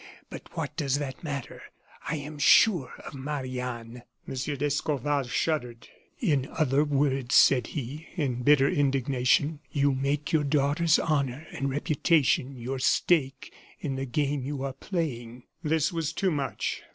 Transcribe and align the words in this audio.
But 0.31 0.49
what 0.57 0.75
does 0.75 0.97
that 0.97 1.23
matter? 1.23 1.61
I 2.09 2.15
am 2.15 2.39
sure 2.39 2.91
of 3.05 3.13
Marie 3.13 3.59
Anne." 3.59 4.01
M. 4.27 4.33
d'Escorval 4.33 5.25
shuddered. 5.27 5.89
"In 6.19 6.47
other 6.47 6.83
words," 6.83 7.35
said 7.35 7.67
he, 7.67 8.07
in 8.15 8.41
bitter 8.41 8.67
indignation, 8.67 9.59
"you 9.71 9.93
make 9.93 10.31
your 10.31 10.43
daughter's 10.43 10.97
honor 10.97 11.45
and 11.51 11.69
reputation 11.69 12.57
your 12.57 12.79
stake 12.79 13.53
in 13.79 13.95
the 13.95 14.07
game 14.07 14.41
you 14.41 14.63
are 14.63 14.73
playing." 14.73 15.43
This 15.61 15.93
was 15.93 16.13
too 16.13 16.31
much. 16.31 16.81